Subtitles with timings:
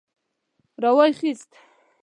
[0.81, 1.51] را وايي خيست.